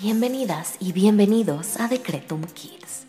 Bienvenidas 0.00 0.74
y 0.80 0.92
bienvenidos 0.92 1.78
a 1.78 1.86
Decretum 1.86 2.42
Kids, 2.42 3.04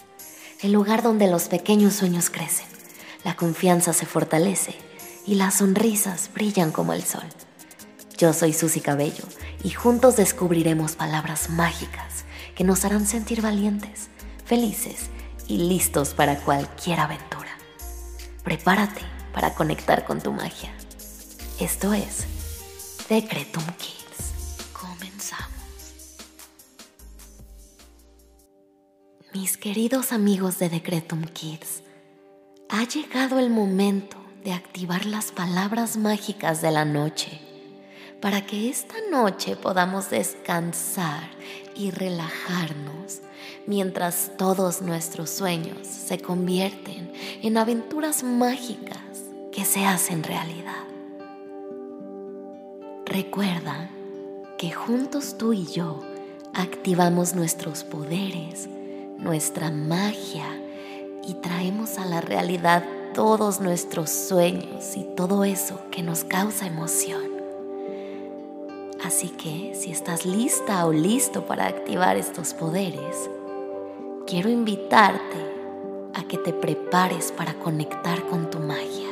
el 0.61 0.71
lugar 0.71 1.01
donde 1.01 1.27
los 1.27 1.47
pequeños 1.47 1.95
sueños 1.95 2.29
crecen, 2.29 2.67
la 3.23 3.35
confianza 3.35 3.91
se 3.91 4.05
fortalece 4.05 4.75
y 5.25 5.33
las 5.33 5.55
sonrisas 5.55 6.29
brillan 6.31 6.71
como 6.71 6.93
el 6.93 7.03
sol. 7.03 7.23
Yo 8.19 8.33
soy 8.33 8.53
Susy 8.53 8.81
Cabello 8.81 9.23
y 9.63 9.71
juntos 9.71 10.15
descubriremos 10.15 10.95
palabras 10.95 11.49
mágicas 11.49 12.23
que 12.55 12.63
nos 12.63 12.85
harán 12.85 13.07
sentir 13.07 13.41
valientes, 13.41 14.09
felices 14.45 15.09
y 15.47 15.57
listos 15.57 16.13
para 16.13 16.37
cualquier 16.37 16.99
aventura. 16.99 17.49
Prepárate 18.43 19.01
para 19.33 19.55
conectar 19.55 20.05
con 20.05 20.21
tu 20.21 20.31
magia. 20.31 20.71
Esto 21.59 21.93
es 21.93 22.25
Decretum 23.09 23.65
Kids. 23.79 24.04
Mis 29.45 29.57
queridos 29.57 30.11
amigos 30.11 30.57
de 30.57 30.69
Decretum 30.69 31.21
Kids, 31.21 31.83
ha 32.67 32.83
llegado 32.83 33.37
el 33.37 33.51
momento 33.51 34.17
de 34.43 34.53
activar 34.53 35.05
las 35.05 35.31
palabras 35.31 35.97
mágicas 35.97 36.63
de 36.63 36.71
la 36.71 36.83
noche 36.83 37.39
para 38.19 38.43
que 38.43 38.71
esta 38.71 38.95
noche 39.11 39.55
podamos 39.55 40.09
descansar 40.09 41.29
y 41.75 41.91
relajarnos 41.91 43.21
mientras 43.67 44.31
todos 44.35 44.81
nuestros 44.81 45.29
sueños 45.29 45.85
se 45.85 46.17
convierten 46.17 47.13
en 47.43 47.59
aventuras 47.59 48.23
mágicas 48.23 49.25
que 49.51 49.63
se 49.63 49.85
hacen 49.85 50.23
realidad. 50.23 50.85
Recuerda 53.05 53.91
que 54.57 54.71
juntos 54.71 55.37
tú 55.37 55.53
y 55.53 55.67
yo 55.67 56.01
activamos 56.55 57.35
nuestros 57.35 57.83
poderes, 57.83 58.69
nuestra 59.25 59.71
magia 59.71 60.45
y 61.27 61.33
traemos 61.33 61.97
a 61.97 62.05
la 62.05 62.21
realidad 62.21 62.85
todos 63.15 63.59
nuestros 63.59 64.11
sueños 64.11 64.95
y 64.95 65.03
todo 65.15 65.43
eso 65.43 65.79
que 65.89 66.03
nos 66.03 66.23
causa 66.23 66.67
emoción. 66.67 67.23
Así 69.03 69.29
que 69.29 69.73
si 69.73 69.89
estás 69.89 70.27
lista 70.27 70.85
o 70.85 70.93
listo 70.93 71.47
para 71.47 71.65
activar 71.65 72.17
estos 72.17 72.53
poderes, 72.53 73.31
quiero 74.27 74.47
invitarte 74.47 75.55
a 76.13 76.23
que 76.27 76.37
te 76.37 76.53
prepares 76.53 77.31
para 77.31 77.55
conectar 77.55 78.27
con 78.27 78.51
tu 78.51 78.59
magia. 78.59 79.09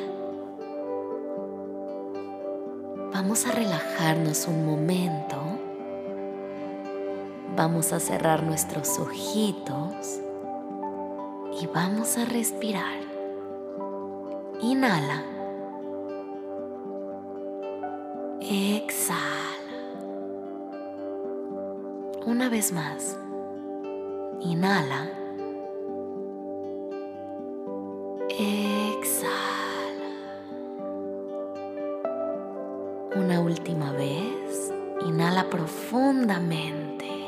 Vamos 3.12 3.48
a 3.48 3.52
relajarnos 3.52 4.48
un 4.48 4.64
momento. 4.64 5.63
Vamos 7.56 7.94
a 7.94 8.00
cerrar 8.00 8.42
nuestros 8.42 8.98
ojitos 8.98 10.20
y 11.62 11.68
vamos 11.68 12.18
a 12.18 12.26
respirar. 12.26 13.00
Inhala. 14.60 15.24
Exhala. 18.42 19.14
Una 22.26 22.50
vez 22.50 22.72
más. 22.74 23.20
Inhala. 24.42 25.12
Exhala. 28.30 29.64
Una 33.16 33.40
última 33.42 33.92
vez. 33.92 34.74
Inhala 35.06 35.52
profundamente. 35.52 37.23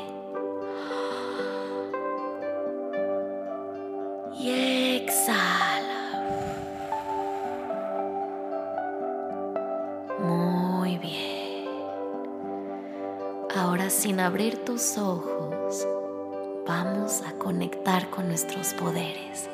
Sin 14.06 14.20
abrir 14.20 14.64
tus 14.64 14.98
ojos, 14.98 15.84
vamos 16.64 17.22
a 17.22 17.32
conectar 17.38 18.08
con 18.08 18.28
nuestros 18.28 18.72
poderes. 18.74 19.50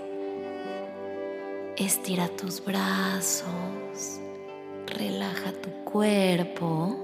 Estira 1.79 2.29
tus 2.29 2.63
brazos, 2.63 4.21
relaja 4.87 5.53
tu 5.53 5.71
cuerpo, 5.91 6.99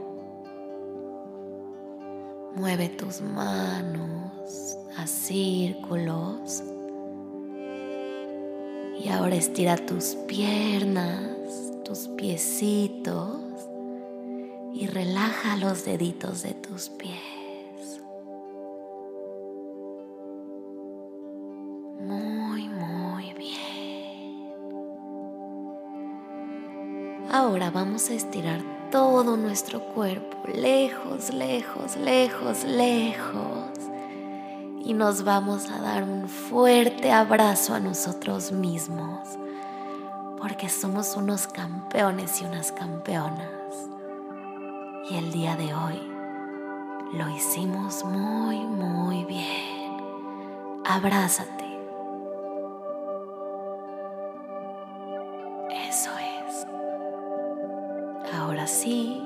mueve 2.54 2.90
tus 2.90 3.22
manos 3.22 4.76
a 4.98 5.06
círculos 5.06 6.62
y 9.02 9.08
ahora 9.08 9.36
estira 9.36 9.76
tus 9.76 10.16
piernas, 10.26 11.30
tus 11.82 12.08
piecitos 12.08 13.38
y 14.74 14.86
relaja 14.86 15.56
los 15.56 15.86
deditos 15.86 16.42
de 16.42 16.52
tus 16.52 16.90
pies. 16.90 17.37
Ahora 27.38 27.70
vamos 27.70 28.10
a 28.10 28.14
estirar 28.14 28.60
todo 28.90 29.36
nuestro 29.36 29.80
cuerpo 29.94 30.38
lejos, 30.52 31.32
lejos, 31.32 31.96
lejos, 31.96 32.64
lejos. 32.64 33.70
Y 34.84 34.92
nos 34.92 35.22
vamos 35.22 35.70
a 35.70 35.80
dar 35.80 36.02
un 36.02 36.28
fuerte 36.28 37.12
abrazo 37.12 37.74
a 37.74 37.78
nosotros 37.78 38.50
mismos. 38.50 39.20
Porque 40.42 40.68
somos 40.68 41.16
unos 41.16 41.46
campeones 41.46 42.42
y 42.42 42.44
unas 42.44 42.72
campeonas. 42.72 43.52
Y 45.08 45.18
el 45.18 45.30
día 45.30 45.54
de 45.54 45.72
hoy 45.72 46.02
lo 47.12 47.30
hicimos 47.36 48.04
muy, 48.04 48.58
muy 48.64 49.24
bien. 49.26 49.96
Abrázate. 50.84 51.67
Ahora 58.38 58.66
sí, 58.66 59.22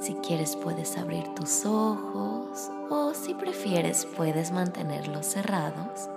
si 0.00 0.14
quieres 0.14 0.56
puedes 0.56 0.96
abrir 0.96 1.28
tus 1.34 1.66
ojos 1.66 2.70
o 2.90 3.12
si 3.14 3.34
prefieres 3.34 4.06
puedes 4.16 4.50
mantenerlos 4.50 5.26
cerrados. 5.26 6.08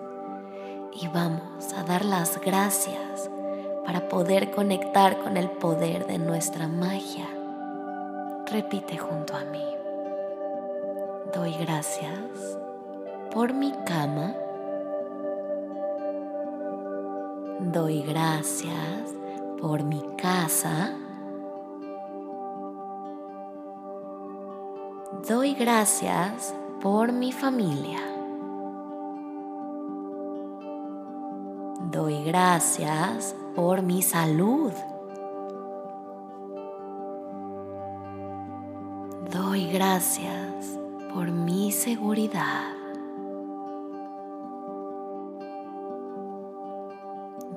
Y 0.99 1.07
vamos 1.09 1.73
a 1.73 1.83
dar 1.83 2.05
las 2.05 2.39
gracias 2.41 3.29
para 3.85 4.07
poder 4.09 4.51
conectar 4.51 5.19
con 5.19 5.37
el 5.37 5.49
poder 5.49 6.07
de 6.07 6.17
nuestra 6.17 6.67
magia 6.67 7.27
Repite 8.49 8.97
junto 8.97 9.35
a 9.35 9.43
mí. 9.43 9.65
Doy 11.33 11.53
gracias 11.59 12.57
por 13.33 13.53
mi 13.53 13.73
cama. 13.85 14.33
Doy 17.59 18.03
gracias 18.03 19.13
por 19.59 19.83
mi 19.83 20.01
casa. 20.17 20.93
Doy 25.13 25.53
gracias 25.53 26.53
por 26.81 27.13
mi 27.13 27.31
familia. 27.31 28.01
Doy 31.89 32.25
gracias 32.25 33.33
por 33.55 33.81
mi 33.83 34.01
salud. 34.01 34.73
Doy 39.31 39.71
gracias 39.71 40.77
por 41.13 41.31
mi 41.31 41.71
seguridad. 41.71 42.73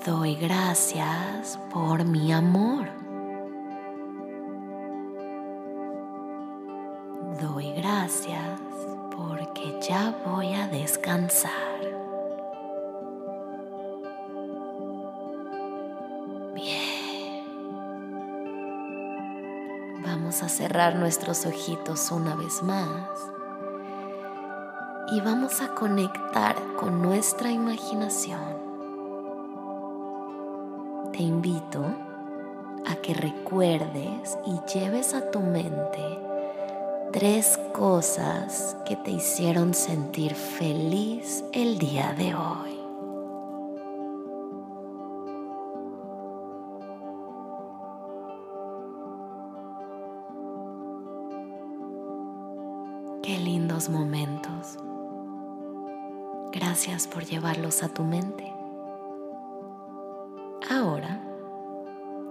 Doy 0.06 0.36
gracias 0.36 1.58
por 1.72 2.04
mi 2.04 2.32
amor. 2.32 3.09
Voy 10.30 10.54
a 10.54 10.68
descansar. 10.68 11.50
Vamos 20.04 20.42
a 20.42 20.48
cerrar 20.48 20.94
nuestros 20.94 21.44
ojitos 21.46 22.10
una 22.12 22.36
vez 22.36 22.62
más 22.62 23.08
y 25.12 25.20
vamos 25.20 25.60
a 25.60 25.74
conectar 25.74 26.56
con 26.78 27.02
nuestra 27.02 27.50
imaginación. 27.50 28.40
Te 31.12 31.22
invito 31.22 31.84
a 32.86 32.94
que 32.96 33.14
recuerdes 33.14 34.38
y 34.46 34.60
lleves 34.72 35.14
a 35.14 35.30
tu 35.30 35.40
mente 35.40 36.29
tres 37.12 37.58
cosas 37.74 38.76
que 38.86 38.94
te 38.94 39.10
hicieron 39.10 39.74
sentir 39.74 40.34
feliz 40.34 41.44
el 41.52 41.78
día 41.78 42.14
de 42.16 42.34
hoy. 42.34 42.78
Qué 53.22 53.38
lindos 53.38 53.88
momentos. 53.88 54.78
Gracias 56.52 57.08
por 57.08 57.24
llevarlos 57.24 57.82
a 57.82 57.88
tu 57.88 58.04
mente. 58.04 58.52
Ahora 60.70 61.20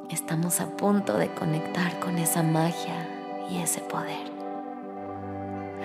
estamos 0.10 0.62
a 0.62 0.78
punto 0.78 1.18
de 1.18 1.34
conectar 1.34 2.00
con 2.00 2.18
esa 2.18 2.44
magia 2.44 3.08
y 3.50 3.58
ese 3.58 3.82
poder. 3.82 4.39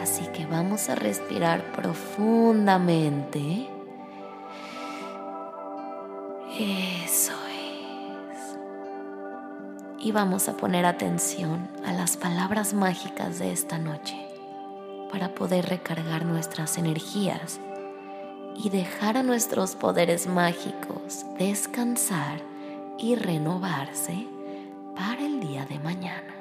Así 0.04 0.26
que 0.34 0.44
vamos 0.44 0.90
a 0.90 0.94
respirar 0.96 1.72
profundamente. 1.72 3.70
Eso 6.58 7.32
es. 7.48 8.58
Y 9.98 10.12
vamos 10.12 10.50
a 10.50 10.58
poner 10.58 10.84
atención 10.84 11.70
a 11.86 11.92
las 11.94 12.18
palabras 12.18 12.74
mágicas 12.74 13.38
de 13.38 13.50
esta 13.50 13.78
noche 13.78 14.14
para 15.10 15.34
poder 15.34 15.70
recargar 15.70 16.26
nuestras 16.26 16.76
energías 16.76 17.58
y 18.62 18.68
dejar 18.68 19.16
a 19.16 19.22
nuestros 19.22 19.74
poderes 19.74 20.26
mágicos 20.26 21.24
descansar 21.38 22.42
y 22.98 23.14
renovarse 23.14 24.26
para 24.94 25.24
el 25.24 25.40
día 25.40 25.64
de 25.64 25.78
mañana. 25.78 26.34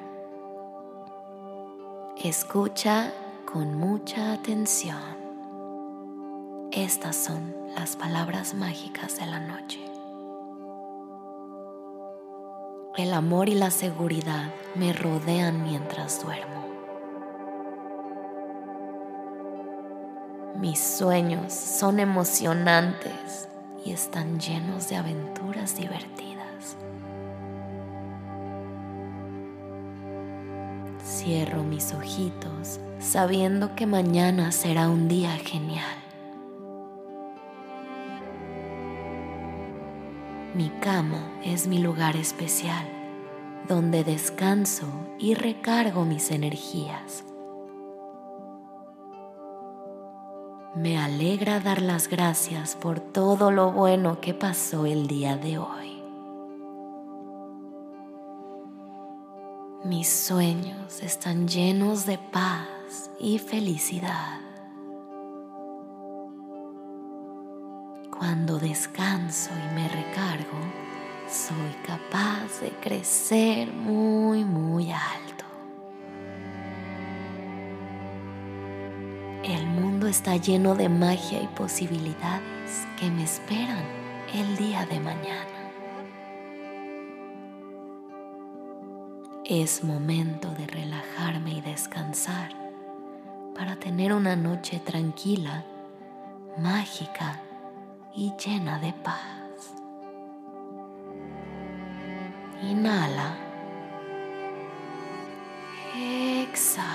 Escucha 2.22 3.14
con 3.54 3.78
mucha 3.78 4.34
atención. 4.34 4.98
Estas 6.72 7.16
son 7.16 7.56
las 7.76 7.96
palabras 7.96 8.56
mágicas 8.56 9.20
de 9.20 9.28
la 9.28 9.40
noche. 9.40 9.80
El 12.98 13.14
amor 13.14 13.50
y 13.50 13.54
la 13.54 13.70
seguridad 13.70 14.52
me 14.74 14.92
rodean 14.92 15.62
mientras 15.62 16.24
duermo. 16.24 16.66
Mis 20.56 20.80
sueños 20.80 21.54
son 21.54 22.00
emocionantes 22.00 23.48
y 23.86 23.92
están 23.92 24.40
llenos 24.40 24.90
de 24.90 24.96
aventuras 24.96 25.76
divertidas. 25.76 26.33
Cierro 31.24 31.64
mis 31.64 31.94
ojitos 31.94 32.82
sabiendo 33.00 33.76
que 33.76 33.86
mañana 33.86 34.52
será 34.52 34.90
un 34.90 35.08
día 35.08 35.32
genial. 35.38 35.96
Mi 40.54 40.70
cama 40.82 41.32
es 41.42 41.66
mi 41.66 41.78
lugar 41.78 42.18
especial, 42.18 42.86
donde 43.70 44.04
descanso 44.04 44.86
y 45.18 45.36
recargo 45.36 46.04
mis 46.04 46.30
energías. 46.30 47.24
Me 50.76 50.98
alegra 50.98 51.62
dar 51.62 51.82
las 51.82 52.10
gracias 52.10 52.76
por 52.76 53.00
todo 53.00 53.50
lo 53.50 53.72
bueno 53.72 54.20
que 54.20 54.34
pasó 54.34 54.86
el 54.86 55.08
día 55.08 55.38
de 55.38 55.58
hoy. 55.58 55.93
Mis 59.86 60.08
sueños 60.08 61.04
están 61.04 61.46
llenos 61.46 62.06
de 62.06 62.18
paz 62.18 63.12
y 63.20 63.38
felicidad. 63.38 64.40
Cuando 68.18 68.60
descanso 68.60 69.50
y 69.52 69.76
me 69.76 69.90
recargo, 69.90 70.58
soy 71.30 71.74
capaz 71.86 72.62
de 72.62 72.70
crecer 72.80 73.74
muy, 73.74 74.46
muy 74.46 74.90
alto. 74.90 75.44
El 79.44 79.68
mundo 79.68 80.08
está 80.08 80.38
lleno 80.38 80.76
de 80.76 80.88
magia 80.88 81.42
y 81.42 81.48
posibilidades 81.48 82.88
que 82.98 83.12
me 83.12 83.26
esperan 83.26 83.84
el 84.34 84.56
día 84.56 84.86
de 84.86 85.02
mañana. 85.02 85.63
Es 89.46 89.84
momento 89.84 90.48
de 90.54 90.66
relajarme 90.66 91.56
y 91.56 91.60
descansar 91.62 92.54
para 93.54 93.76
tener 93.76 94.14
una 94.14 94.38
noche 94.38 94.80
tranquila, 94.80 95.66
mágica 96.58 97.42
y 98.16 98.32
llena 98.38 98.80
de 98.80 98.94
paz. 98.94 99.74
Inhala. 102.62 103.36
Exhala. 105.94 106.88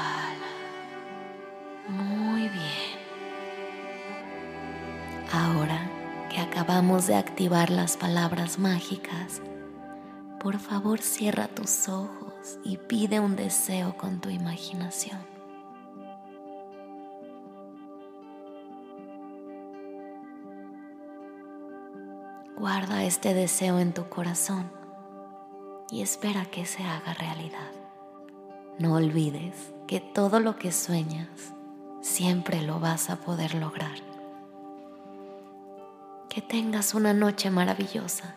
Muy 1.87 2.49
bien. 2.49 2.99
Ahora 5.31 5.91
que 6.31 6.41
acabamos 6.41 7.09
de 7.09 7.15
activar 7.15 7.69
las 7.69 7.99
palabras 7.99 8.59
mágicas, 8.59 9.43
por 10.41 10.59
favor 10.59 11.01
cierra 11.01 11.47
tus 11.49 11.91
ojos 11.91 12.28
y 12.65 12.77
pide 12.77 13.21
un 13.21 13.37
deseo 13.37 13.97
con 13.97 14.21
tu 14.21 14.31
imaginación. 14.31 15.19
Guarda 22.57 23.05
este 23.05 23.35
deseo 23.35 23.79
en 23.79 23.93
tu 23.93 24.09
corazón 24.09 24.71
y 25.91 26.03
espera 26.03 26.45
que 26.45 26.67
se 26.67 26.83
haga 26.83 27.15
realidad. 27.15 27.71
No 28.79 28.95
olvides 28.95 29.73
que 29.87 30.01
todo 30.01 30.41
lo 30.41 30.57
que 30.57 30.73
sueñas 30.73 31.29
siempre 32.01 32.63
lo 32.63 32.81
vas 32.81 33.11
a 33.11 33.17
poder 33.17 33.55
lograr. 33.55 33.99
Que 36.29 36.43
tengas 36.43 36.95
una 36.95 37.13
noche 37.13 37.51
maravillosa 37.51 38.37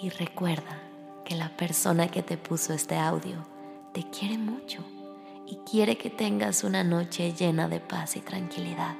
y 0.00 0.10
recuerda 0.10 0.87
que 1.28 1.36
la 1.36 1.50
persona 1.50 2.08
que 2.08 2.22
te 2.22 2.38
puso 2.38 2.72
este 2.72 2.96
audio 2.96 3.46
te 3.92 4.02
quiere 4.08 4.38
mucho 4.38 4.82
y 5.46 5.56
quiere 5.70 5.98
que 5.98 6.08
tengas 6.08 6.64
una 6.64 6.82
noche 6.82 7.34
llena 7.34 7.68
de 7.68 7.80
paz 7.80 8.16
y 8.16 8.20
tranquilidad. 8.20 8.96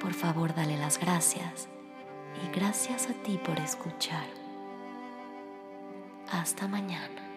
Por 0.00 0.14
favor, 0.14 0.54
dale 0.54 0.78
las 0.78 0.98
gracias 0.98 1.68
y 2.42 2.56
gracias 2.56 3.10
a 3.10 3.12
ti 3.12 3.38
por 3.44 3.58
escuchar. 3.58 4.26
Hasta 6.30 6.66
mañana. 6.66 7.29